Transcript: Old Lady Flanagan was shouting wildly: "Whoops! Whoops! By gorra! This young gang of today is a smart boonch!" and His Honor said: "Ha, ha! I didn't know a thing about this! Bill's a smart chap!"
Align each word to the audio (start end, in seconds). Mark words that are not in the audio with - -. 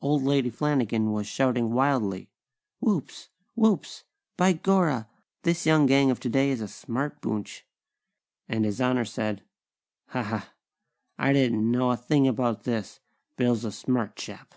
Old 0.00 0.24
Lady 0.24 0.50
Flanagan 0.50 1.12
was 1.12 1.28
shouting 1.28 1.72
wildly: 1.72 2.28
"Whoops! 2.80 3.28
Whoops! 3.54 4.02
By 4.36 4.54
gorra! 4.54 5.06
This 5.42 5.66
young 5.66 5.86
gang 5.86 6.10
of 6.10 6.18
today 6.18 6.50
is 6.50 6.60
a 6.60 6.66
smart 6.66 7.20
boonch!" 7.20 7.64
and 8.48 8.64
His 8.64 8.80
Honor 8.80 9.04
said: 9.04 9.44
"Ha, 10.08 10.22
ha! 10.24 10.52
I 11.16 11.32
didn't 11.32 11.70
know 11.70 11.92
a 11.92 11.96
thing 11.96 12.26
about 12.26 12.64
this! 12.64 12.98
Bill's 13.36 13.64
a 13.64 13.70
smart 13.70 14.16
chap!" 14.16 14.56